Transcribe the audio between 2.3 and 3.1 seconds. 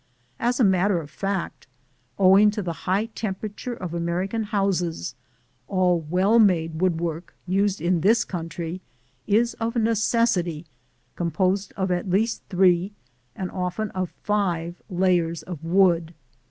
to the high